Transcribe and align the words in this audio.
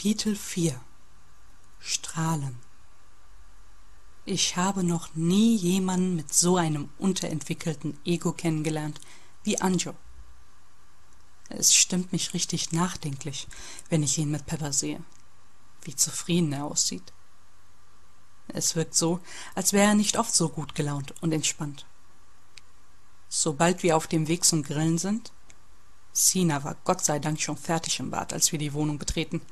Kapitel 0.00 0.34
4 0.34 0.80
Strahlen 1.78 2.56
Ich 4.24 4.56
habe 4.56 4.82
noch 4.82 5.14
nie 5.14 5.56
jemanden 5.56 6.16
mit 6.16 6.32
so 6.32 6.56
einem 6.56 6.88
unterentwickelten 6.96 8.00
Ego 8.06 8.32
kennengelernt 8.32 8.98
wie 9.44 9.60
Anjo. 9.60 9.94
Es 11.50 11.74
stimmt 11.74 12.12
mich 12.12 12.32
richtig 12.32 12.72
nachdenklich, 12.72 13.46
wenn 13.90 14.02
ich 14.02 14.16
ihn 14.16 14.30
mit 14.30 14.46
Pepper 14.46 14.72
sehe. 14.72 15.04
Wie 15.82 15.94
zufrieden 15.94 16.54
er 16.54 16.64
aussieht. 16.64 17.12
Es 18.48 18.76
wirkt 18.76 18.94
so, 18.94 19.20
als 19.54 19.74
wäre 19.74 19.88
er 19.88 19.94
nicht 19.94 20.16
oft 20.16 20.34
so 20.34 20.48
gut 20.48 20.74
gelaunt 20.74 21.12
und 21.20 21.30
entspannt. 21.32 21.84
Sobald 23.28 23.82
wir 23.82 23.98
auf 23.98 24.06
dem 24.06 24.28
Weg 24.28 24.46
zum 24.46 24.62
Grillen 24.62 24.96
sind, 24.96 25.30
Sina 26.14 26.64
war 26.64 26.76
Gott 26.84 27.04
sei 27.04 27.18
Dank 27.18 27.38
schon 27.38 27.58
fertig 27.58 28.00
im 28.00 28.10
Bad, 28.10 28.32
als 28.32 28.50
wir 28.50 28.58
die 28.58 28.72
Wohnung 28.72 28.98
betreten, 28.98 29.42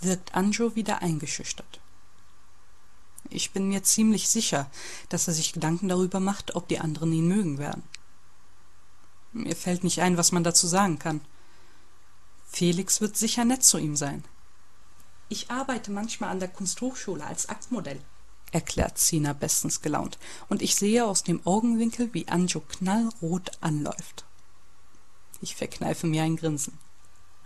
wirkt 0.00 0.34
Anjo 0.34 0.74
wieder 0.74 1.02
eingeschüchtert. 1.02 1.80
Ich 3.28 3.50
bin 3.50 3.68
mir 3.68 3.82
ziemlich 3.82 4.28
sicher, 4.28 4.70
dass 5.08 5.28
er 5.28 5.34
sich 5.34 5.52
Gedanken 5.52 5.88
darüber 5.88 6.20
macht, 6.20 6.54
ob 6.54 6.68
die 6.68 6.78
anderen 6.78 7.12
ihn 7.12 7.28
mögen 7.28 7.58
werden. 7.58 7.82
Mir 9.32 9.56
fällt 9.56 9.84
nicht 9.84 10.00
ein, 10.00 10.16
was 10.16 10.32
man 10.32 10.44
dazu 10.44 10.66
sagen 10.66 10.98
kann. 10.98 11.20
Felix 12.48 13.00
wird 13.00 13.16
sicher 13.16 13.44
nett 13.44 13.64
zu 13.64 13.78
ihm 13.78 13.96
sein. 13.96 14.24
Ich 15.28 15.50
arbeite 15.50 15.90
manchmal 15.90 16.30
an 16.30 16.38
der 16.38 16.48
Kunsthochschule 16.48 17.24
als 17.24 17.48
Aktmodell, 17.48 18.00
erklärt 18.52 18.98
Sina 18.98 19.32
bestens 19.32 19.82
gelaunt, 19.82 20.18
und 20.48 20.62
ich 20.62 20.76
sehe 20.76 21.04
aus 21.04 21.24
dem 21.24 21.44
Augenwinkel, 21.44 22.14
wie 22.14 22.28
Anjo 22.28 22.60
knallrot 22.60 23.50
anläuft. 23.60 24.24
Ich 25.40 25.56
verkneife 25.56 26.06
mir 26.06 26.22
ein 26.22 26.36
Grinsen. 26.36 26.78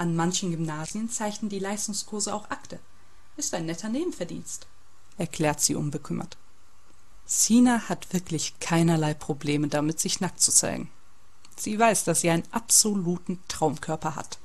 An 0.01 0.17
manchen 0.17 0.51
Gymnasien 0.51 1.11
zeichnen 1.11 1.51
die 1.51 1.59
Leistungskurse 1.59 2.33
auch 2.33 2.49
Akte. 2.49 2.79
Ist 3.37 3.53
ein 3.53 3.67
netter 3.67 3.91
Nebenverdienst, 3.91 4.67
erklärt 5.19 5.61
sie 5.61 5.75
unbekümmert. 5.75 6.39
Sina 7.27 7.87
hat 7.87 8.15
wirklich 8.15 8.59
keinerlei 8.61 9.13
Probleme 9.13 9.69
damit, 9.69 10.01
sich 10.01 10.21
nackt 10.21 10.41
zu 10.41 10.53
zeigen. 10.53 10.91
Sie 11.55 11.79
weiß, 11.79 12.05
dass 12.05 12.23
sie 12.23 12.31
einen 12.31 12.51
absoluten 12.51 13.41
Traumkörper 13.49 14.17
hat. 14.17 14.39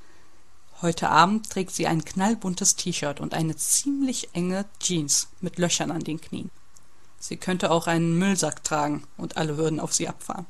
Heute 0.82 1.08
Abend 1.08 1.50
trägt 1.50 1.72
sie 1.72 1.88
ein 1.88 2.04
knallbuntes 2.04 2.76
T-Shirt 2.76 3.22
und 3.22 3.34
eine 3.34 3.56
ziemlich 3.56 4.32
enge 4.34 4.66
Jeans 4.82 5.30
mit 5.40 5.58
Löchern 5.58 5.90
an 5.90 6.04
den 6.04 6.20
Knien. 6.20 6.52
Sie 7.18 7.38
könnte 7.38 7.72
auch 7.72 7.88
einen 7.88 8.20
Müllsack 8.20 8.62
tragen 8.66 9.08
und 9.16 9.38
alle 9.38 9.56
würden 9.56 9.80
auf 9.80 9.94
sie 9.94 10.10
abfahren. 10.10 10.48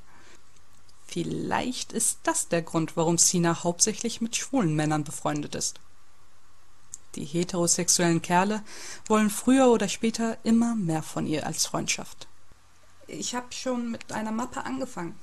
Vielleicht 1.06 1.94
ist 1.94 2.20
das 2.24 2.48
der 2.48 2.62
Grund, 2.62 2.98
warum 2.98 3.18
Sina 3.18 3.64
hauptsächlich 3.64 4.22
mit 4.22 4.36
schwulen 4.36 4.76
Männern 4.76 5.04
befreundet 5.04 5.56
ist. 5.56 5.80
Die 7.16 7.26
heterosexuellen 7.26 8.22
Kerle 8.22 8.64
wollen 9.08 9.30
früher 9.30 9.68
oder 9.70 9.88
später 9.88 10.38
immer 10.44 10.76
mehr 10.76 11.04
von 11.04 11.26
ihr 11.26 11.46
als 11.46 11.66
Freundschaft. 11.66 12.28
Ich 13.08 13.36
habe 13.36 13.52
schon 13.52 13.92
mit 13.92 14.12
einer 14.12 14.32
Mappe 14.32 14.66
angefangen. 14.66 15.18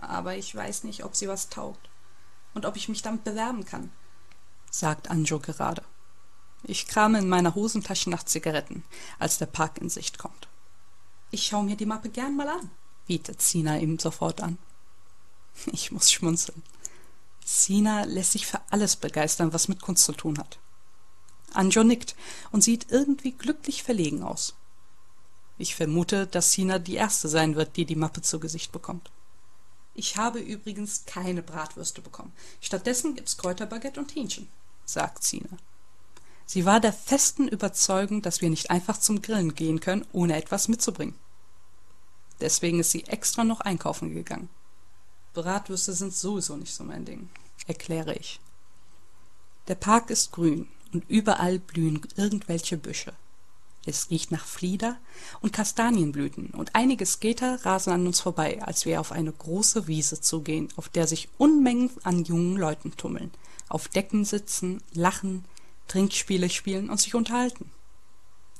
Aber 0.00 0.36
ich 0.36 0.54
weiß 0.54 0.84
nicht, 0.84 1.04
ob 1.04 1.16
sie 1.16 1.28
was 1.28 1.48
taugt 1.48 1.88
und 2.52 2.66
ob 2.66 2.76
ich 2.76 2.88
mich 2.88 3.00
damit 3.00 3.24
bewerben 3.24 3.64
kann, 3.64 3.90
sagt 4.70 5.10
Anjo 5.10 5.38
gerade. 5.38 5.82
Ich 6.62 6.86
krame 6.86 7.18
in 7.18 7.28
meiner 7.28 7.54
Hosentasche 7.54 8.10
nach 8.10 8.24
Zigaretten, 8.24 8.84
als 9.18 9.38
der 9.38 9.46
Park 9.46 9.78
in 9.78 9.88
Sicht 9.88 10.18
kommt. 10.18 10.48
Ich 11.30 11.46
schaue 11.46 11.64
mir 11.64 11.76
die 11.76 11.86
Mappe 11.86 12.08
gern 12.08 12.36
mal 12.36 12.48
an, 12.48 12.70
bietet 13.06 13.42
Sina 13.42 13.78
ihm 13.78 13.98
sofort 13.98 14.40
an. 14.40 14.58
Ich 15.72 15.92
muss 15.92 16.10
schmunzeln. 16.10 16.62
Sina 17.44 18.04
lässt 18.04 18.32
sich 18.32 18.46
für 18.46 18.60
alles 18.70 18.96
begeistern, 18.96 19.52
was 19.52 19.68
mit 19.68 19.80
Kunst 19.82 20.04
zu 20.04 20.12
tun 20.12 20.38
hat. 20.38 20.58
Anjo 21.52 21.84
nickt 21.84 22.16
und 22.50 22.62
sieht 22.62 22.90
irgendwie 22.90 23.32
glücklich 23.32 23.82
verlegen 23.82 24.22
aus. 24.22 24.54
Ich 25.56 25.76
vermute, 25.76 26.26
dass 26.26 26.52
Sina 26.52 26.78
die 26.78 26.96
Erste 26.96 27.28
sein 27.28 27.54
wird, 27.54 27.76
die 27.76 27.84
die 27.84 27.96
Mappe 27.96 28.22
zu 28.22 28.40
Gesicht 28.40 28.72
bekommt. 28.72 29.10
Ich 29.94 30.16
habe 30.16 30.40
übrigens 30.40 31.04
keine 31.06 31.42
Bratwürste 31.42 32.02
bekommen. 32.02 32.32
Stattdessen 32.60 33.14
gibt's 33.14 33.36
Kräuterbaguette 33.36 34.00
und 34.00 34.14
Hähnchen, 34.14 34.48
sagt 34.84 35.22
Sina. 35.22 35.56
Sie 36.46 36.64
war 36.64 36.80
der 36.80 36.92
festen 36.92 37.46
Überzeugung, 37.46 38.20
dass 38.20 38.40
wir 38.40 38.50
nicht 38.50 38.70
einfach 38.70 38.98
zum 38.98 39.22
Grillen 39.22 39.54
gehen 39.54 39.80
können, 39.80 40.04
ohne 40.12 40.36
etwas 40.36 40.68
mitzubringen. 40.68 41.14
Deswegen 42.40 42.80
ist 42.80 42.90
sie 42.90 43.04
extra 43.04 43.44
noch 43.44 43.60
einkaufen 43.60 44.14
gegangen. 44.14 44.48
Bratwürste 45.34 45.92
sind 45.92 46.14
sowieso 46.14 46.56
nicht 46.56 46.74
so 46.74 46.84
mein 46.84 47.04
Ding, 47.04 47.28
erkläre 47.66 48.14
ich. 48.14 48.40
Der 49.68 49.74
Park 49.74 50.10
ist 50.10 50.32
grün 50.32 50.68
und 50.92 51.08
überall 51.08 51.58
blühen 51.58 52.00
irgendwelche 52.16 52.76
Büsche. 52.76 53.14
Es 53.86 54.10
riecht 54.10 54.30
nach 54.30 54.46
Flieder 54.46 54.96
und 55.40 55.52
Kastanienblüten 55.52 56.50
und 56.50 56.74
einige 56.74 57.04
Skater 57.04 57.64
rasen 57.66 57.92
an 57.92 58.06
uns 58.06 58.20
vorbei, 58.20 58.62
als 58.62 58.86
wir 58.86 59.00
auf 59.00 59.12
eine 59.12 59.32
große 59.32 59.86
Wiese 59.86 60.20
zugehen, 60.20 60.68
auf 60.76 60.88
der 60.88 61.06
sich 61.06 61.28
Unmengen 61.36 61.90
an 62.02 62.24
jungen 62.24 62.56
Leuten 62.56 62.96
tummeln, 62.96 63.30
auf 63.68 63.88
Decken 63.88 64.24
sitzen, 64.24 64.82
lachen, 64.92 65.44
Trinkspiele 65.88 66.48
spielen 66.48 66.88
und 66.88 67.00
sich 67.00 67.14
unterhalten. 67.14 67.70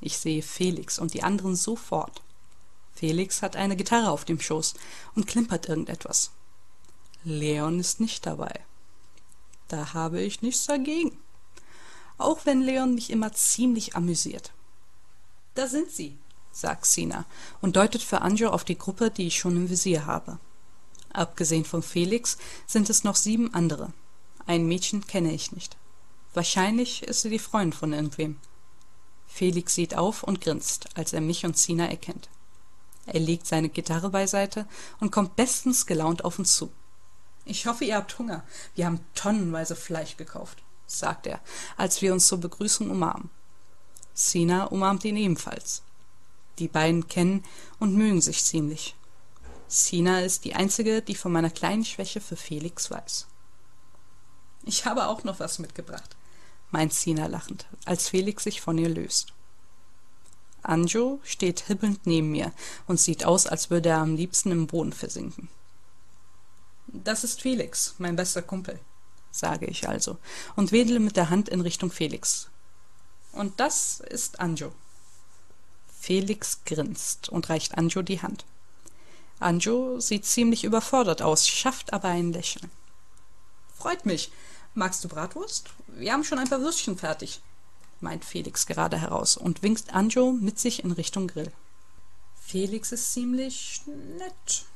Ich 0.00 0.18
sehe 0.18 0.42
Felix 0.42 0.98
und 0.98 1.14
die 1.14 1.22
anderen 1.22 1.56
sofort. 1.56 2.22
Felix 3.04 3.42
hat 3.42 3.54
eine 3.54 3.76
Gitarre 3.76 4.10
auf 4.10 4.24
dem 4.24 4.40
Schoß 4.40 4.72
und 5.14 5.26
klimpert 5.26 5.68
irgendetwas. 5.68 6.30
Leon 7.22 7.78
ist 7.78 8.00
nicht 8.00 8.24
dabei. 8.24 8.60
Da 9.68 9.92
habe 9.92 10.22
ich 10.22 10.40
nichts 10.40 10.64
dagegen. 10.64 11.14
Auch 12.16 12.46
wenn 12.46 12.62
Leon 12.62 12.94
mich 12.94 13.10
immer 13.10 13.30
ziemlich 13.34 13.94
amüsiert. 13.94 14.52
Da 15.54 15.66
sind 15.66 15.90
sie, 15.90 16.16
sagt 16.50 16.86
Sina 16.86 17.26
und 17.60 17.76
deutet 17.76 18.00
für 18.00 18.22
Anjo 18.22 18.48
auf 18.48 18.64
die 18.64 18.78
Gruppe, 18.78 19.10
die 19.10 19.26
ich 19.26 19.38
schon 19.38 19.54
im 19.54 19.68
Visier 19.68 20.06
habe. 20.06 20.38
Abgesehen 21.12 21.66
von 21.66 21.82
Felix 21.82 22.38
sind 22.66 22.88
es 22.88 23.04
noch 23.04 23.16
sieben 23.16 23.52
andere. 23.52 23.92
Ein 24.46 24.66
Mädchen 24.66 25.06
kenne 25.06 25.34
ich 25.34 25.52
nicht. 25.52 25.76
Wahrscheinlich 26.32 27.02
ist 27.02 27.20
sie 27.20 27.28
die 27.28 27.38
Freundin 27.38 27.78
von 27.78 27.92
irgendwem. 27.92 28.38
Felix 29.26 29.74
sieht 29.74 29.94
auf 29.94 30.22
und 30.22 30.40
grinst, 30.40 30.88
als 30.96 31.12
er 31.12 31.20
mich 31.20 31.44
und 31.44 31.58
Sina 31.58 31.86
erkennt. 31.86 32.30
Er 33.06 33.20
legt 33.20 33.46
seine 33.46 33.68
Gitarre 33.68 34.10
beiseite 34.10 34.66
und 35.00 35.12
kommt 35.12 35.36
bestens 35.36 35.86
gelaunt 35.86 36.24
auf 36.24 36.38
uns 36.38 36.56
zu. 36.56 36.72
Ich 37.44 37.66
hoffe, 37.66 37.84
ihr 37.84 37.96
habt 37.96 38.18
Hunger. 38.18 38.42
Wir 38.74 38.86
haben 38.86 39.00
tonnenweise 39.14 39.76
Fleisch 39.76 40.16
gekauft, 40.16 40.62
sagt 40.86 41.26
er, 41.26 41.40
als 41.76 42.00
wir 42.00 42.12
uns 42.12 42.26
zur 42.26 42.38
Begrüßung 42.38 42.90
umarmen. 42.90 43.30
Sina 44.14 44.64
umarmt 44.64 45.04
ihn 45.04 45.16
ebenfalls. 45.16 45.82
Die 46.58 46.68
beiden 46.68 47.08
kennen 47.08 47.44
und 47.78 47.94
mögen 47.94 48.20
sich 48.20 48.44
ziemlich. 48.44 48.94
Sina 49.66 50.20
ist 50.20 50.44
die 50.44 50.54
einzige, 50.54 51.02
die 51.02 51.16
von 51.16 51.32
meiner 51.32 51.50
kleinen 51.50 51.84
Schwäche 51.84 52.20
für 52.20 52.36
Felix 52.36 52.90
weiß. 52.90 53.26
Ich 54.62 54.86
habe 54.86 55.08
auch 55.08 55.24
noch 55.24 55.40
was 55.40 55.58
mitgebracht, 55.58 56.16
meint 56.70 56.94
Sina 56.94 57.26
lachend, 57.26 57.66
als 57.84 58.08
Felix 58.08 58.44
sich 58.44 58.60
von 58.60 58.78
ihr 58.78 58.88
löst. 58.88 59.34
Anjo 60.68 61.20
steht 61.24 61.60
hibbelnd 61.60 62.06
neben 62.06 62.30
mir 62.30 62.52
und 62.86 63.00
sieht 63.00 63.24
aus, 63.24 63.46
als 63.46 63.70
würde 63.70 63.90
er 63.90 63.98
am 63.98 64.16
liebsten 64.16 64.50
im 64.50 64.66
Boden 64.66 64.92
versinken. 64.92 65.48
Das 66.86 67.24
ist 67.24 67.42
Felix, 67.42 67.94
mein 67.98 68.16
bester 68.16 68.42
Kumpel, 68.42 68.78
sage 69.30 69.66
ich 69.66 69.88
also 69.88 70.18
und 70.56 70.72
wedle 70.72 71.00
mit 71.00 71.16
der 71.16 71.30
Hand 71.30 71.48
in 71.48 71.60
Richtung 71.60 71.90
Felix. 71.90 72.48
Und 73.32 73.58
das 73.58 74.00
ist 74.00 74.40
Anjo. 74.40 74.72
Felix 75.98 76.60
grinst 76.64 77.28
und 77.28 77.48
reicht 77.48 77.76
Anjo 77.76 78.02
die 78.02 78.22
Hand. 78.22 78.44
Anjo 79.40 79.98
sieht 80.00 80.24
ziemlich 80.24 80.64
überfordert 80.64 81.22
aus, 81.22 81.48
schafft 81.48 81.92
aber 81.92 82.08
ein 82.08 82.32
Lächeln. 82.32 82.70
Freut 83.76 84.06
mich. 84.06 84.30
Magst 84.74 85.04
du 85.04 85.08
Bratwurst? 85.08 85.70
Wir 85.88 86.12
haben 86.12 86.24
schon 86.24 86.38
ein 86.38 86.48
paar 86.48 86.60
Würstchen 86.60 86.98
fertig, 86.98 87.40
meint 88.04 88.24
Felix 88.24 88.66
gerade 88.66 89.00
heraus 89.00 89.36
und 89.36 89.62
winkt 89.62 89.92
Anjo 89.92 90.32
mit 90.32 90.60
sich 90.60 90.84
in 90.84 90.92
Richtung 90.92 91.26
Grill. 91.26 91.50
Felix 92.36 92.92
ist 92.92 93.12
ziemlich 93.12 93.80
nett, 94.18 94.66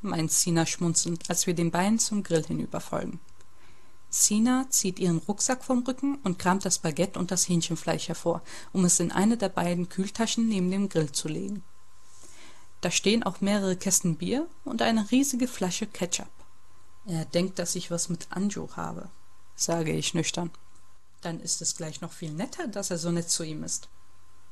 meint 0.00 0.32
Sina 0.32 0.66
schmunzelnd, 0.66 1.28
als 1.28 1.46
wir 1.46 1.54
den 1.54 1.70
beiden 1.70 1.98
zum 1.98 2.24
Grill 2.24 2.42
hinüber 2.42 2.80
folgen. 2.80 3.20
Sina 4.08 4.66
zieht 4.70 4.98
ihren 4.98 5.18
Rucksack 5.18 5.62
vom 5.62 5.84
Rücken 5.84 6.16
und 6.24 6.40
kramt 6.40 6.64
das 6.64 6.80
Baguette 6.80 7.18
und 7.18 7.30
das 7.30 7.48
Hähnchenfleisch 7.48 8.08
hervor, 8.08 8.42
um 8.72 8.84
es 8.84 8.98
in 8.98 9.12
eine 9.12 9.36
der 9.36 9.50
beiden 9.50 9.88
Kühltaschen 9.88 10.48
neben 10.48 10.70
dem 10.70 10.88
Grill 10.88 11.12
zu 11.12 11.28
legen. 11.28 11.62
Da 12.80 12.90
stehen 12.90 13.22
auch 13.22 13.40
mehrere 13.40 13.76
Kästen 13.76 14.16
Bier 14.16 14.48
und 14.64 14.82
eine 14.82 15.10
riesige 15.10 15.46
Flasche 15.46 15.86
Ketchup. 15.86 16.30
Er 17.06 17.26
denkt, 17.26 17.58
dass 17.58 17.76
ich 17.76 17.90
was 17.90 18.08
mit 18.08 18.26
Anjo 18.30 18.70
habe, 18.74 19.10
sage 19.54 19.92
ich 19.92 20.14
nüchtern. 20.14 20.50
Dann 21.20 21.40
ist 21.40 21.60
es 21.60 21.76
gleich 21.76 22.00
noch 22.00 22.12
viel 22.12 22.30
netter, 22.30 22.66
dass 22.66 22.90
er 22.90 22.98
so 22.98 23.10
nett 23.10 23.28
zu 23.28 23.42
ihm 23.42 23.62
ist, 23.62 23.88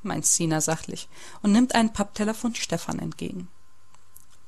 meint 0.03 0.25
Sina 0.25 0.61
sachlich 0.61 1.09
und 1.41 1.51
nimmt 1.51 1.73
einen 1.73 1.93
Pappteller 1.93 2.33
von 2.33 2.53
Stefan 2.53 2.99
entgegen. 2.99 3.47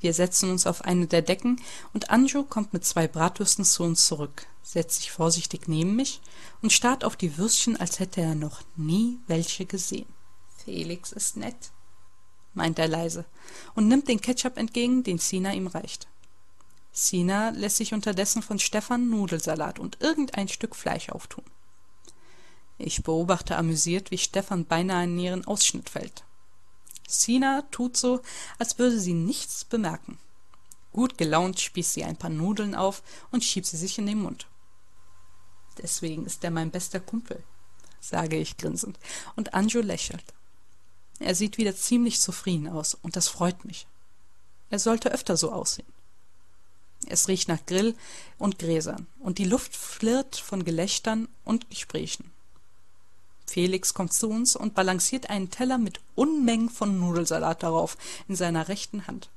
Wir 0.00 0.14
setzen 0.14 0.50
uns 0.50 0.66
auf 0.66 0.82
eine 0.82 1.06
der 1.06 1.22
Decken 1.22 1.60
und 1.92 2.10
Anjo 2.10 2.42
kommt 2.42 2.72
mit 2.72 2.84
zwei 2.84 3.06
Bratwürsten 3.06 3.64
zu 3.64 3.84
uns 3.84 4.06
zurück, 4.06 4.46
setzt 4.62 4.96
sich 4.96 5.12
vorsichtig 5.12 5.68
neben 5.68 5.94
mich 5.94 6.20
und 6.60 6.72
starrt 6.72 7.04
auf 7.04 7.16
die 7.16 7.38
Würstchen, 7.38 7.76
als 7.76 8.00
hätte 8.00 8.20
er 8.20 8.34
noch 8.34 8.62
nie 8.74 9.20
welche 9.28 9.64
gesehen. 9.64 10.08
Felix 10.64 11.12
ist 11.12 11.36
nett, 11.36 11.70
meint 12.54 12.78
er 12.78 12.88
leise 12.88 13.24
und 13.74 13.88
nimmt 13.88 14.08
den 14.08 14.20
Ketchup 14.20 14.56
entgegen, 14.56 15.04
den 15.04 15.18
Sina 15.18 15.52
ihm 15.52 15.68
reicht. 15.68 16.08
Sina 16.92 17.50
lässt 17.50 17.76
sich 17.76 17.94
unterdessen 17.94 18.42
von 18.42 18.58
Stefan 18.58 19.08
Nudelsalat 19.08 19.78
und 19.78 20.00
irgendein 20.00 20.48
Stück 20.48 20.76
Fleisch 20.76 21.08
auftun. 21.10 21.44
Ich 22.84 23.04
beobachte 23.04 23.56
amüsiert, 23.56 24.10
wie 24.10 24.18
Stefan 24.18 24.64
beinahe 24.64 25.04
in 25.04 25.16
ihren 25.16 25.44
Ausschnitt 25.44 25.88
fällt. 25.88 26.24
Sina 27.06 27.62
tut 27.70 27.96
so, 27.96 28.22
als 28.58 28.76
würde 28.76 28.98
sie 28.98 29.14
nichts 29.14 29.64
bemerken. 29.64 30.18
Gut 30.92 31.16
gelaunt 31.16 31.60
spießt 31.60 31.92
sie 31.92 32.02
ein 32.02 32.16
paar 32.16 32.30
Nudeln 32.30 32.74
auf 32.74 33.04
und 33.30 33.44
schiebt 33.44 33.66
sie 33.66 33.76
sich 33.76 33.98
in 33.98 34.06
den 34.06 34.20
Mund. 34.20 34.48
Deswegen 35.78 36.26
ist 36.26 36.42
er 36.42 36.50
mein 36.50 36.72
bester 36.72 36.98
Kumpel, 36.98 37.44
sage 38.00 38.36
ich 38.36 38.56
grinsend, 38.56 38.98
und 39.36 39.54
Anjo 39.54 39.80
lächelt. 39.80 40.24
Er 41.20 41.36
sieht 41.36 41.58
wieder 41.58 41.76
ziemlich 41.76 42.20
zufrieden 42.20 42.68
aus, 42.68 42.94
und 42.94 43.14
das 43.14 43.28
freut 43.28 43.64
mich. 43.64 43.86
Er 44.70 44.80
sollte 44.80 45.12
öfter 45.12 45.36
so 45.36 45.52
aussehen. 45.52 45.86
Es 47.06 47.28
riecht 47.28 47.46
nach 47.46 47.64
Grill 47.64 47.94
und 48.38 48.58
Gräsern, 48.58 49.06
und 49.20 49.38
die 49.38 49.44
Luft 49.44 49.76
flirrt 49.76 50.34
von 50.34 50.64
Gelächtern 50.64 51.28
und 51.44 51.70
Gesprächen. 51.70 52.32
Felix 53.46 53.94
kommt 53.94 54.12
zu 54.12 54.28
uns 54.30 54.56
und 54.56 54.74
balanciert 54.74 55.30
einen 55.30 55.50
Teller 55.50 55.78
mit 55.78 56.00
Unmengen 56.14 56.70
von 56.70 56.98
Nudelsalat 56.98 57.62
darauf 57.62 57.96
in 58.28 58.36
seiner 58.36 58.68
rechten 58.68 59.06
Hand. 59.06 59.30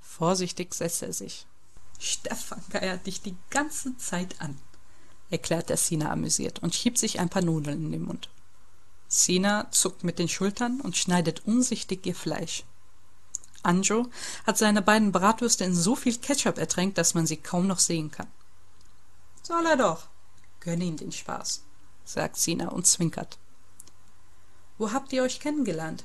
Vorsichtig 0.00 0.74
setzt 0.74 1.02
er 1.02 1.12
sich. 1.12 1.46
Stefan 1.98 2.62
geiert 2.70 3.06
dich 3.06 3.22
die 3.22 3.36
ganze 3.50 3.96
Zeit 3.96 4.40
an, 4.40 4.58
erklärt 5.30 5.68
der 5.68 5.76
Sina 5.76 6.10
amüsiert 6.10 6.62
und 6.62 6.74
schiebt 6.74 6.98
sich 6.98 7.20
ein 7.20 7.28
paar 7.28 7.42
Nudeln 7.42 7.86
in 7.86 7.92
den 7.92 8.04
Mund. 8.04 8.28
Sina 9.08 9.70
zuckt 9.70 10.04
mit 10.04 10.18
den 10.18 10.28
Schultern 10.28 10.80
und 10.80 10.96
schneidet 10.96 11.46
umsichtig 11.46 12.04
ihr 12.06 12.14
Fleisch. 12.14 12.64
Anjo 13.62 14.10
hat 14.46 14.58
seine 14.58 14.82
beiden 14.82 15.12
Bratwürste 15.12 15.64
in 15.64 15.74
so 15.74 15.96
viel 15.96 16.16
Ketchup 16.18 16.58
ertränkt, 16.58 16.98
dass 16.98 17.14
man 17.14 17.26
sie 17.26 17.36
kaum 17.36 17.66
noch 17.66 17.78
sehen 17.78 18.10
kann. 18.10 18.26
Soll 19.42 19.64
er 19.66 19.76
doch. 19.76 20.08
Gönn 20.60 20.80
ihm 20.80 20.96
den 20.96 21.12
Spaß, 21.12 21.62
sagt 22.04 22.36
Sina 22.36 22.68
und 22.68 22.86
zwinkert. 22.86 23.38
Wo 24.78 24.92
habt 24.92 25.12
ihr 25.12 25.22
euch 25.22 25.40
kennengelernt? 25.40 26.04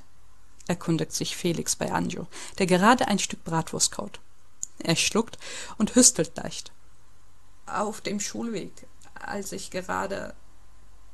erkundigt 0.68 1.14
sich 1.14 1.36
Felix 1.36 1.76
bei 1.76 1.92
Anjo, 1.92 2.28
der 2.60 2.68
gerade 2.68 3.08
ein 3.08 3.18
Stück 3.18 3.44
Bratwurst 3.44 3.92
kaut. 3.92 4.20
Er 4.78 4.96
schluckt 4.96 5.38
und 5.78 5.96
hüstelt 5.96 6.38
leicht. 6.38 6.72
Auf 7.66 8.02
dem 8.02 8.20
Schulweg, 8.20 8.72
als 9.16 9.52
ich 9.52 9.72
gerade 9.72 10.34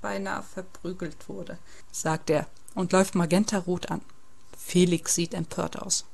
beinahe 0.01 0.43
verprügelt 0.43 1.29
wurde, 1.29 1.57
sagt 1.91 2.29
er 2.29 2.47
und 2.75 2.91
läuft 2.91 3.15
magentarot 3.15 3.89
an. 3.89 4.01
Felix 4.57 5.15
sieht 5.15 5.33
empört 5.33 5.81
aus. 5.81 6.05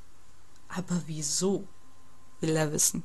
Aber 0.70 1.02
wieso? 1.08 1.68
will 2.40 2.56
er 2.56 2.72
wissen. 2.72 3.04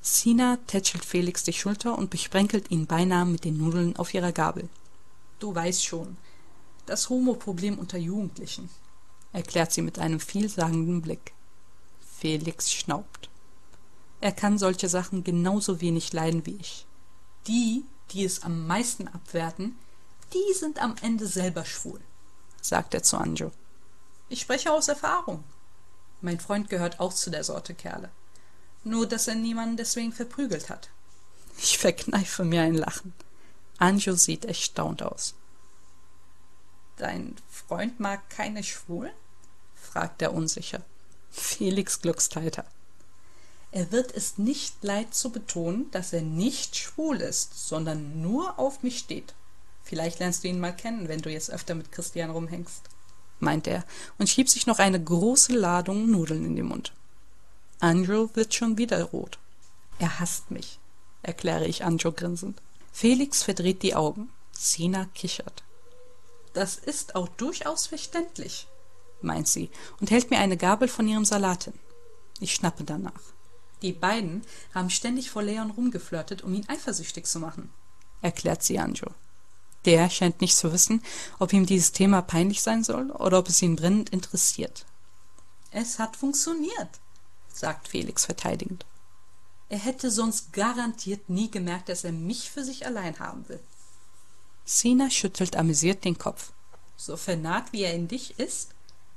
Sina 0.00 0.58
tätschelt 0.66 1.04
Felix 1.04 1.42
die 1.42 1.52
Schulter 1.52 1.98
und 1.98 2.10
besprenkelt 2.10 2.70
ihn 2.70 2.86
beinahe 2.86 3.26
mit 3.26 3.44
den 3.44 3.58
Nudeln 3.58 3.96
auf 3.96 4.14
ihrer 4.14 4.32
Gabel. 4.32 4.68
Du 5.38 5.54
weißt 5.54 5.84
schon, 5.84 6.16
das 6.86 7.08
Homo-Problem 7.10 7.78
unter 7.78 7.98
Jugendlichen, 7.98 8.68
erklärt 9.32 9.72
sie 9.72 9.82
mit 9.82 9.98
einem 9.98 10.20
vielsagenden 10.20 11.02
Blick. 11.02 11.32
Felix 12.18 12.72
schnaubt. 12.72 13.28
Er 14.20 14.32
kann 14.32 14.58
solche 14.58 14.88
Sachen 14.88 15.22
genauso 15.22 15.80
wenig 15.80 16.12
leiden 16.12 16.44
wie 16.46 16.56
ich. 16.56 16.86
Die, 17.46 17.84
die 18.10 18.24
es 18.24 18.42
am 18.42 18.66
meisten 18.66 19.06
abwerten, 19.06 19.78
die 20.32 20.54
sind 20.54 20.82
am 20.82 20.96
Ende 21.02 21.26
selber 21.26 21.64
schwul, 21.64 22.00
sagt 22.60 22.94
er 22.94 23.02
zu 23.02 23.16
Anjo. 23.16 23.52
Ich 24.28 24.40
spreche 24.40 24.72
aus 24.72 24.88
Erfahrung. 24.88 25.44
Mein 26.20 26.40
Freund 26.40 26.68
gehört 26.68 26.98
auch 26.98 27.14
zu 27.14 27.30
der 27.30 27.44
Sorte 27.44 27.74
Kerle. 27.74 28.10
Nur, 28.82 29.06
dass 29.06 29.28
er 29.28 29.36
niemanden 29.36 29.76
deswegen 29.76 30.12
verprügelt 30.12 30.68
hat. 30.68 30.90
Ich 31.58 31.78
verkneife 31.78 32.44
mir 32.44 32.62
ein 32.62 32.74
Lachen. 32.74 33.12
Anjo 33.78 34.14
sieht 34.14 34.44
erstaunt 34.44 35.02
aus. 35.02 35.34
Dein 36.96 37.36
Freund 37.48 38.00
mag 38.00 38.28
keine 38.28 38.64
Schwulen? 38.64 39.12
fragt 39.74 40.20
er 40.20 40.34
unsicher. 40.34 40.82
Felix 41.30 42.00
gluckst 42.00 42.34
heiter. 42.36 42.64
Er 43.70 43.92
wird 43.92 44.12
es 44.14 44.38
nicht 44.38 44.82
leid 44.82 45.14
zu 45.14 45.30
betonen, 45.30 45.90
dass 45.90 46.12
er 46.12 46.22
nicht 46.22 46.76
schwul 46.76 47.20
ist, 47.20 47.68
sondern 47.68 48.22
nur 48.22 48.58
auf 48.58 48.82
mich 48.82 48.98
steht. 48.98 49.34
Vielleicht 49.84 50.18
lernst 50.18 50.42
du 50.42 50.48
ihn 50.48 50.60
mal 50.60 50.74
kennen, 50.74 51.08
wenn 51.08 51.20
du 51.20 51.30
jetzt 51.30 51.50
öfter 51.50 51.74
mit 51.74 51.92
Christian 51.92 52.30
rumhängst, 52.30 52.82
meint 53.40 53.66
er 53.66 53.84
und 54.18 54.28
schiebt 54.28 54.50
sich 54.50 54.66
noch 54.66 54.78
eine 54.78 55.02
große 55.02 55.52
Ladung 55.52 56.10
Nudeln 56.10 56.44
in 56.44 56.56
den 56.56 56.66
Mund. 56.66 56.92
Andrew 57.80 58.28
wird 58.34 58.54
schon 58.54 58.78
wieder 58.78 59.02
rot. 59.04 59.38
Er 59.98 60.18
hasst 60.18 60.50
mich, 60.50 60.78
erkläre 61.22 61.66
ich 61.66 61.84
Andrew 61.84 62.12
grinsend. 62.12 62.60
Felix 63.00 63.44
verdreht 63.44 63.84
die 63.84 63.94
Augen. 63.94 64.28
Sina 64.50 65.04
kichert. 65.14 65.62
Das 66.52 66.74
ist 66.74 67.14
auch 67.14 67.28
durchaus 67.28 67.86
verständlich, 67.86 68.66
meint 69.22 69.46
sie 69.46 69.70
und 70.00 70.10
hält 70.10 70.32
mir 70.32 70.40
eine 70.40 70.56
Gabel 70.56 70.88
von 70.88 71.06
ihrem 71.06 71.24
Salat 71.24 71.62
hin. 71.62 71.78
Ich 72.40 72.56
schnappe 72.56 72.82
danach. 72.82 73.20
Die 73.82 73.92
beiden 73.92 74.42
haben 74.74 74.90
ständig 74.90 75.30
vor 75.30 75.44
Leon 75.44 75.70
rumgeflirtet, 75.70 76.42
um 76.42 76.52
ihn 76.52 76.68
eifersüchtig 76.68 77.26
zu 77.26 77.38
machen, 77.38 77.72
erklärt 78.20 78.64
sie 78.64 78.80
Anjo. 78.80 79.12
Der 79.84 80.10
scheint 80.10 80.40
nicht 80.40 80.56
zu 80.56 80.72
wissen, 80.72 81.00
ob 81.38 81.52
ihm 81.52 81.66
dieses 81.66 81.92
Thema 81.92 82.20
peinlich 82.20 82.62
sein 82.62 82.82
soll 82.82 83.12
oder 83.12 83.38
ob 83.38 83.48
es 83.48 83.62
ihn 83.62 83.76
brennend 83.76 84.10
interessiert. 84.10 84.86
Es 85.70 86.00
hat 86.00 86.16
funktioniert, 86.16 86.90
sagt 87.46 87.86
Felix 87.86 88.24
verteidigend. 88.24 88.86
Er 89.68 89.78
hätte 89.78 90.10
sonst 90.10 90.52
garantiert 90.52 91.28
nie 91.28 91.50
gemerkt, 91.50 91.88
dass 91.88 92.04
er 92.04 92.12
mich 92.12 92.50
für 92.50 92.64
sich 92.64 92.86
allein 92.86 93.18
haben 93.18 93.48
will. 93.48 93.60
Sina 94.64 95.10
schüttelt 95.10 95.56
amüsiert 95.56 96.04
den 96.04 96.18
Kopf. 96.18 96.52
So 96.96 97.16
vernarrt 97.16 97.72
wie 97.72 97.82
er 97.82 97.94
in 97.94 98.08
dich 98.08 98.38
ist, 98.38 98.70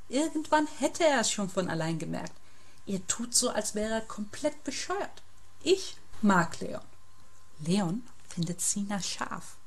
irgendwann 0.10 0.68
hätte 0.80 1.04
er 1.04 1.22
es 1.22 1.32
schon 1.32 1.50
von 1.50 1.70
allein 1.70 2.00
gemerkt. 2.00 2.34
Ihr 2.86 3.06
tut 3.08 3.34
so, 3.34 3.50
als 3.50 3.76
wäre 3.76 3.94
er 3.94 4.02
komplett 4.02 4.64
bescheuert. 4.64 5.24
Ich 5.64 5.96
mag 6.22 6.60
Leon. 6.60 6.82
Leon 7.60 8.04
findet 8.28 8.62
Sina 8.62 9.02
scharf 9.02 9.58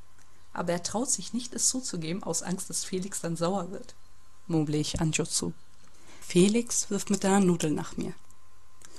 aber 0.54 0.72
er 0.72 0.82
traut 0.82 1.10
sich 1.10 1.34
nicht, 1.34 1.52
es 1.52 1.69
zuzugeben, 1.69 2.22
aus 2.22 2.43
Angst, 2.43 2.70
dass 2.70 2.84
Felix 2.84 3.20
dann 3.20 3.36
sauer 3.36 3.70
wird, 3.72 3.94
murmle 4.46 4.79
ich 4.79 5.00
Anjo 5.00 5.26
zu. 5.26 5.53
Felix 6.22 6.88
wirft 6.91 7.10
mit 7.10 7.24
einer 7.24 7.41
Nudel 7.41 7.72
nach 7.72 7.96
mir. 7.98 8.14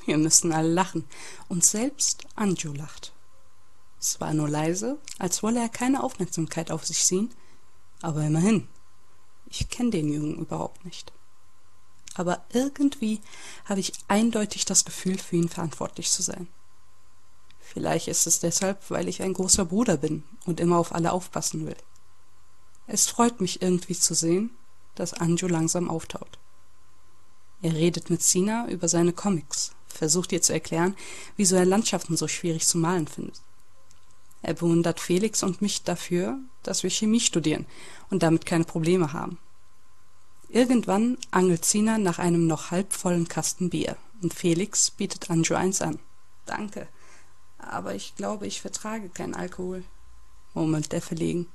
Wir 0.05 0.17
müssen 0.17 0.51
alle 0.51 0.71
lachen, 0.71 1.05
und 1.49 1.63
selbst 1.63 2.25
Anjo 2.35 2.73
lacht. 2.73 3.11
Es 3.99 4.19
war 4.21 4.33
nur 4.33 4.47
leise, 4.47 4.99
als 5.17 5.41
wolle 5.41 5.59
er 5.59 5.69
keine 5.69 6.03
Aufmerksamkeit 6.03 6.69
auf 6.69 6.85
sich 6.85 7.03
ziehen, 7.03 7.33
aber 8.01 8.23
immerhin. 8.23 8.67
Ich 9.47 9.69
kenne 9.69 9.89
den 9.89 10.11
Jungen 10.11 10.37
überhaupt 10.37 10.85
nicht. 10.85 11.11
Aber 12.15 12.45
irgendwie 12.53 13.19
habe 13.65 13.79
ich 13.79 13.93
eindeutig 14.07 14.65
das 14.65 14.85
Gefühl, 14.85 15.17
für 15.17 15.35
ihn 15.35 15.49
verantwortlich 15.49 16.11
zu 16.11 16.21
sein. 16.21 16.47
Vielleicht 17.59 18.07
ist 18.07 18.27
es 18.27 18.39
deshalb, 18.39 18.89
weil 18.89 19.07
ich 19.07 19.21
ein 19.21 19.33
großer 19.33 19.65
Bruder 19.65 19.97
bin 19.97 20.23
und 20.45 20.59
immer 20.59 20.77
auf 20.77 20.93
alle 20.93 21.11
aufpassen 21.11 21.65
will. 21.65 21.75
Es 22.87 23.07
freut 23.07 23.41
mich 23.41 23.61
irgendwie 23.61 23.97
zu 23.97 24.13
sehen, 24.13 24.51
dass 24.93 25.13
Anjo 25.13 25.47
langsam 25.47 25.89
auftaut. 25.89 26.37
Er 27.61 27.73
redet 27.73 28.09
mit 28.09 28.21
Sina 28.21 28.67
über 28.67 28.87
seine 28.87 29.11
Comics, 29.11 29.71
versucht 29.95 30.31
ihr 30.31 30.41
zu 30.41 30.53
erklären, 30.53 30.95
wieso 31.37 31.55
er 31.55 31.65
Landschaften 31.65 32.17
so 32.17 32.27
schwierig 32.27 32.67
zu 32.67 32.77
malen 32.77 33.07
findet. 33.07 33.41
Er 34.41 34.53
bewundert 34.53 34.99
Felix 34.99 35.41
und 35.41 35.61
mich 35.61 35.83
dafür, 35.83 36.37
dass 36.61 36.83
wir 36.83 36.89
Chemie 36.89 37.19
studieren 37.19 37.65
und 38.09 38.21
damit 38.21 38.45
keine 38.45 38.63
Probleme 38.63 39.11
haben. 39.13 39.39
Irgendwann 40.49 41.17
angelt 41.31 41.65
Sina 41.65 41.97
nach 41.97 42.19
einem 42.19 42.45
noch 42.45 42.69
halbvollen 42.71 43.27
Kasten 43.27 43.69
Bier 43.69 43.97
und 44.21 44.33
Felix 44.33 44.91
bietet 44.91 45.29
Anjo 45.29 45.55
eins 45.55 45.81
an. 45.81 45.99
Danke, 46.45 46.87
aber 47.57 47.95
ich 47.95 48.15
glaube, 48.15 48.45
ich 48.45 48.61
vertrage 48.61 49.09
keinen 49.09 49.33
Alkohol, 49.33 49.83
murmelt 50.53 50.93
er 50.93 51.01
verlegen. 51.01 51.47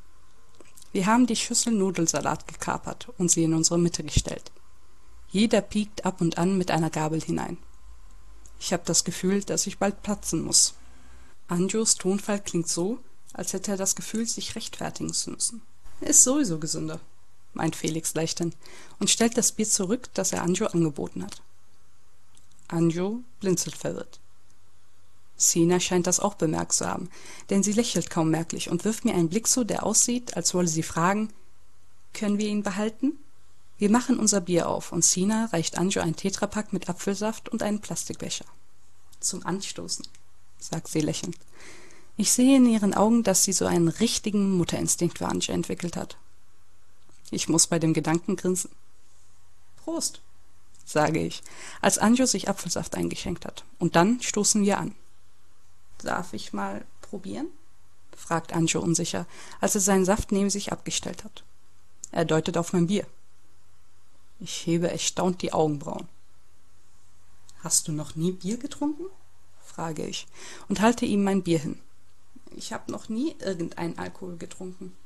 Wir 0.92 1.06
haben 1.06 1.26
die 1.26 1.36
Schüssel 1.36 1.72
Nudelsalat 1.72 2.48
gekapert 2.48 3.08
und 3.16 3.30
sie 3.30 3.44
in 3.44 3.54
unsere 3.54 3.78
Mitte 3.78 4.02
gestellt. 4.02 4.50
Jeder 5.30 5.60
piekt 5.60 6.04
ab 6.04 6.20
und 6.20 6.38
an 6.38 6.58
mit 6.58 6.72
einer 6.72 6.90
Gabel 6.90 7.20
hinein. 7.20 7.56
Ich 8.60 8.72
habe 8.74 8.82
das 8.84 9.04
Gefühl, 9.04 9.42
dass 9.42 9.66
ich 9.66 9.78
bald 9.78 10.02
platzen 10.02 10.42
muss. 10.42 10.74
Anjos 11.48 11.96
Tonfall 11.96 12.40
klingt 12.40 12.68
so, 12.68 13.00
als 13.32 13.54
hätte 13.54 13.72
er 13.72 13.76
das 13.76 13.96
Gefühl, 13.96 14.26
sich 14.26 14.54
rechtfertigen 14.54 15.12
zu 15.12 15.30
müssen. 15.30 15.62
Ist 16.00 16.22
sowieso 16.22 16.58
gesünder, 16.58 17.00
meint 17.54 17.74
Felix 17.74 18.14
leichtern 18.14 18.54
und 18.98 19.10
stellt 19.10 19.36
das 19.36 19.52
Bier 19.52 19.68
zurück, 19.68 20.10
das 20.14 20.32
er 20.32 20.42
Anjo 20.42 20.66
angeboten 20.66 21.24
hat. 21.24 21.42
Anjo 22.68 23.22
blinzelt 23.40 23.76
verwirrt. 23.76 24.20
Sina 25.36 25.80
scheint 25.80 26.06
das 26.06 26.20
auch 26.20 26.34
bemerkt 26.34 26.74
zu 26.74 26.86
haben, 26.86 27.08
denn 27.48 27.62
sie 27.62 27.72
lächelt 27.72 28.10
kaum 28.10 28.30
merklich 28.30 28.68
und 28.68 28.84
wirft 28.84 29.06
mir 29.06 29.14
einen 29.14 29.30
Blick 29.30 29.48
zu, 29.48 29.64
der 29.64 29.84
aussieht, 29.86 30.36
als 30.36 30.52
wolle 30.52 30.68
sie 30.68 30.82
fragen, 30.82 31.32
können 32.12 32.38
wir 32.38 32.48
ihn 32.48 32.62
behalten? 32.62 33.18
Wir 33.80 33.88
machen 33.90 34.18
unser 34.18 34.42
Bier 34.42 34.68
auf 34.68 34.92
und 34.92 35.06
Sina 35.06 35.46
reicht 35.46 35.78
Anjo 35.78 36.02
einen 36.02 36.14
Tetrapack 36.14 36.74
mit 36.74 36.90
Apfelsaft 36.90 37.48
und 37.48 37.62
einen 37.62 37.80
Plastikbecher. 37.80 38.44
Zum 39.20 39.46
Anstoßen, 39.46 40.06
sagt 40.58 40.88
sie 40.88 41.00
lächelnd. 41.00 41.38
Ich 42.18 42.30
sehe 42.30 42.58
in 42.58 42.66
ihren 42.66 42.92
Augen, 42.92 43.22
dass 43.22 43.42
sie 43.42 43.54
so 43.54 43.64
einen 43.64 43.88
richtigen 43.88 44.52
Mutterinstinkt 44.58 45.16
für 45.16 45.28
Anjo 45.28 45.54
entwickelt 45.54 45.96
hat. 45.96 46.18
Ich 47.30 47.48
muss 47.48 47.68
bei 47.68 47.78
dem 47.78 47.94
Gedanken 47.94 48.36
grinsen. 48.36 48.70
Prost, 49.82 50.20
sage 50.84 51.20
ich, 51.20 51.42
als 51.80 51.96
Anjo 51.96 52.26
sich 52.26 52.50
Apfelsaft 52.50 52.96
eingeschenkt 52.96 53.46
hat. 53.46 53.64
Und 53.78 53.96
dann 53.96 54.20
stoßen 54.20 54.62
wir 54.62 54.76
an. 54.76 54.94
Darf 56.02 56.34
ich 56.34 56.52
mal 56.52 56.84
probieren? 57.00 57.46
fragt 58.14 58.52
Anjo 58.52 58.80
unsicher, 58.80 59.24
als 59.58 59.74
er 59.74 59.80
seinen 59.80 60.04
Saft 60.04 60.32
neben 60.32 60.50
sich 60.50 60.70
abgestellt 60.70 61.24
hat. 61.24 61.44
Er 62.12 62.26
deutet 62.26 62.58
auf 62.58 62.74
mein 62.74 62.88
Bier. 62.88 63.06
Ich 64.40 64.66
hebe 64.66 64.90
erstaunt 64.90 65.42
die 65.42 65.52
Augenbrauen. 65.52 66.08
Hast 67.62 67.88
du 67.88 67.92
noch 67.92 68.16
nie 68.16 68.32
Bier 68.32 68.56
getrunken? 68.56 69.04
frage 69.62 70.06
ich 70.06 70.26
und 70.68 70.80
halte 70.80 71.04
ihm 71.04 71.22
mein 71.22 71.42
Bier 71.42 71.58
hin. 71.58 71.78
Ich 72.56 72.72
habe 72.72 72.90
noch 72.90 73.08
nie 73.08 73.36
irgendeinen 73.38 73.98
Alkohol 73.98 74.36
getrunken, 74.36 74.96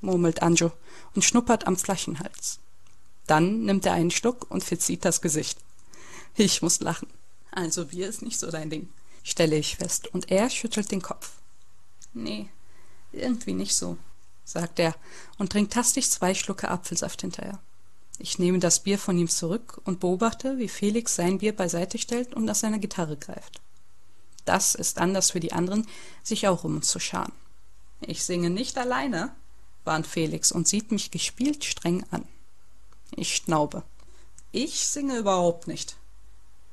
murmelt 0.00 0.42
Anjo 0.42 0.70
und 1.14 1.24
schnuppert 1.24 1.66
am 1.66 1.76
Flaschenhals. 1.76 2.60
Dann 3.26 3.64
nimmt 3.64 3.86
er 3.86 3.94
einen 3.94 4.10
Schluck 4.10 4.50
und 4.50 4.62
verzieht 4.62 5.04
das 5.04 5.20
Gesicht. 5.20 5.58
Ich 6.36 6.62
muss 6.62 6.80
lachen. 6.80 7.08
Also 7.50 7.86
Bier 7.86 8.08
ist 8.08 8.22
nicht 8.22 8.38
so 8.38 8.50
dein 8.50 8.70
Ding, 8.70 8.88
stelle 9.22 9.56
ich 9.56 9.76
fest, 9.76 10.12
und 10.12 10.30
er 10.30 10.50
schüttelt 10.50 10.90
den 10.90 11.02
Kopf. 11.02 11.32
Nee, 12.12 12.50
irgendwie 13.12 13.54
nicht 13.54 13.74
so, 13.74 13.96
sagt 14.44 14.78
er 14.78 14.94
und 15.38 15.50
trinkt 15.50 15.74
hastig 15.74 16.10
zwei 16.10 16.34
Schlucke 16.34 16.68
Apfelsaft 16.68 17.22
hinterher. 17.22 17.60
Ich 18.18 18.38
nehme 18.38 18.58
das 18.58 18.80
Bier 18.80 18.98
von 18.98 19.18
ihm 19.18 19.28
zurück 19.28 19.80
und 19.84 20.00
beobachte, 20.00 20.58
wie 20.58 20.68
Felix 20.68 21.16
sein 21.16 21.38
Bier 21.38 21.54
beiseite 21.54 21.98
stellt 21.98 22.34
und 22.34 22.44
nach 22.44 22.54
seiner 22.54 22.78
Gitarre 22.78 23.16
greift. 23.16 23.60
Das 24.44 24.74
ist 24.74 24.98
Anlass 24.98 25.30
für 25.30 25.40
die 25.40 25.52
anderen, 25.52 25.86
sich 26.22 26.46
auch 26.48 26.64
um 26.64 26.76
uns 26.76 26.88
zu 26.88 27.00
scharen. 27.00 27.32
Ich 28.00 28.24
singe 28.24 28.50
nicht 28.50 28.78
alleine, 28.78 29.34
warnt 29.84 30.06
Felix 30.06 30.52
und 30.52 30.68
sieht 30.68 30.90
mich 30.92 31.10
gespielt 31.10 31.64
streng 31.64 32.04
an. 32.10 32.26
Ich 33.16 33.36
schnaube. 33.36 33.82
Ich 34.52 34.86
singe 34.86 35.18
überhaupt 35.18 35.66
nicht. 35.66 35.96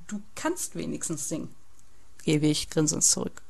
Du 0.08 0.22
kannst 0.36 0.76
wenigstens 0.76 1.30
singen, 1.30 1.54
gebe 2.24 2.48
ich 2.48 2.70
grinsend 2.70 3.04
zurück. 3.04 3.42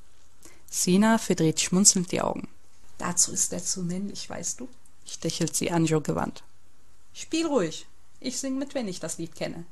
Sina 0.69 1.17
verdreht 1.17 1.59
schmunzelnd 1.59 2.11
die 2.11 2.21
Augen. 2.21 2.47
Dazu 2.97 3.31
ist 3.31 3.51
er 3.51 3.63
zu 3.63 3.81
männlich, 3.81 4.29
weißt 4.29 4.59
du, 4.59 4.69
stichelt 5.05 5.55
sie 5.55 5.71
Anjo 5.71 6.01
gewandt. 6.01 6.43
Spiel 7.13 7.45
ruhig. 7.45 7.85
Ich 8.19 8.39
sing 8.39 8.57
mit, 8.57 8.73
wenn 8.73 8.87
ich 8.87 8.99
das 8.99 9.17
Lied 9.17 9.35
kenne. 9.35 9.65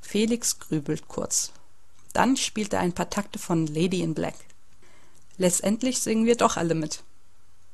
Felix 0.00 0.58
grübelt 0.58 1.08
kurz. 1.08 1.52
Dann 2.12 2.36
spielt 2.36 2.72
er 2.72 2.80
ein 2.80 2.92
paar 2.92 3.10
Takte 3.10 3.38
von 3.38 3.66
Lady 3.66 4.02
in 4.02 4.14
Black. 4.14 4.34
Letztendlich 5.38 6.00
singen 6.00 6.26
wir 6.26 6.36
doch 6.36 6.56
alle 6.56 6.74
mit. 6.74 7.02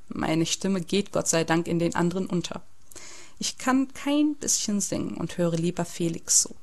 Meine 0.08 0.46
Stimme 0.46 0.80
geht 0.80 1.12
Gott 1.12 1.26
sei 1.26 1.44
Dank 1.44 1.66
in 1.66 1.78
den 1.78 1.94
anderen 1.94 2.26
unter. 2.26 2.62
Ich 3.38 3.58
kann 3.58 3.92
kein 3.92 4.36
bisschen 4.36 4.80
singen 4.80 5.16
und 5.16 5.36
höre 5.36 5.56
lieber 5.56 5.84
Felix 5.84 6.42
so. 6.42 6.54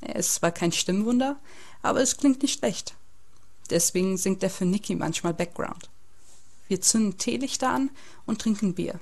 Er 0.00 0.16
ist 0.16 0.34
zwar 0.34 0.50
kein 0.50 0.72
Stimmwunder, 0.72 1.38
aber 1.82 2.00
es 2.00 2.16
klingt 2.16 2.42
nicht 2.42 2.58
schlecht. 2.58 2.94
Deswegen 3.68 4.16
singt 4.16 4.42
er 4.42 4.50
für 4.50 4.64
Nicky 4.64 4.94
manchmal 4.94 5.34
Background. 5.34 5.90
Wir 6.68 6.80
zünden 6.80 7.18
Teelichter 7.18 7.68
an 7.68 7.90
und 8.26 8.40
trinken 8.40 8.74
Bier 8.74 8.98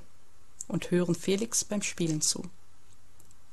und 0.69 0.91
hören 0.91 1.15
Felix 1.15 1.65
beim 1.65 1.81
Spielen 1.81 2.21
zu. 2.21 2.49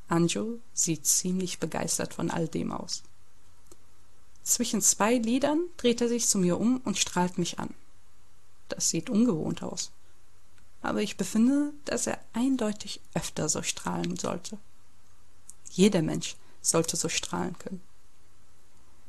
Anjo 0.09 0.61
sieht 0.73 1.05
ziemlich 1.07 1.59
begeistert 1.59 2.15
von 2.15 2.31
all 2.31 2.47
dem 2.47 2.71
aus. 2.71 3.03
Zwischen 4.45 4.81
zwei 4.81 5.17
Liedern 5.17 5.61
dreht 5.77 6.01
er 6.01 6.09
sich 6.09 6.29
zu 6.29 6.39
mir 6.39 6.61
um 6.61 6.81
und 6.85 6.97
strahlt 6.97 7.37
mich 7.37 7.59
an. 7.59 7.75
Das 8.69 8.91
sieht 8.91 9.11
ungewohnt 9.11 9.65
aus. 9.65 9.91
Aber 10.83 11.03
ich 11.03 11.17
befinde, 11.17 11.73
dass 11.85 12.07
er 12.07 12.21
eindeutig 12.33 13.01
öfter 13.15 13.49
so 13.49 13.63
strahlen 13.63 14.17
sollte. 14.17 14.59
Jeder 15.73 16.03
Mensch 16.03 16.37
sollte 16.63 16.97
so 16.97 17.09
strahlen 17.09 17.59
können. 17.59 17.83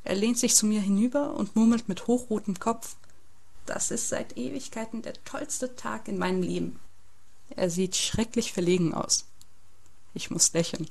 Er 0.02 0.16
lehnt 0.16 0.38
sich 0.38 0.54
zu 0.54 0.66
mir 0.66 0.80
hinüber 0.80 1.34
und 1.34 1.54
murmelt 1.54 1.88
mit 1.88 2.06
hochrotem 2.06 2.58
Kopf 2.58 2.96
Das 3.66 3.90
ist 3.90 4.08
seit 4.08 4.36
Ewigkeiten 4.36 5.02
der 5.02 5.22
tollste 5.24 5.76
Tag 5.76 6.08
in 6.08 6.18
meinem 6.18 6.42
Leben. 6.42 6.80
Er 7.50 7.70
sieht 7.70 7.96
schrecklich 7.96 8.52
verlegen 8.52 8.94
aus. 8.94 9.24
Ich 10.14 10.30
muss 10.30 10.52
lächeln 10.52 10.88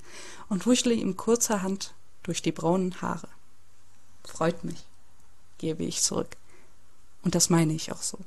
und 0.50 0.66
wuschle 0.66 0.94
ihm 0.94 1.18
kurzerhand 1.18 1.94
durch 2.24 2.42
die 2.42 2.52
braunen 2.52 3.02
Haare. 3.02 3.30
Freut 4.24 4.64
mich, 4.64 4.84
gebe 5.58 5.84
ich 5.84 6.02
zurück. 6.02 6.38
Und 7.24 7.36
das 7.36 7.50
meine 7.50 7.74
ich 7.74 7.92
auch 7.92 8.02
so. 8.02 8.20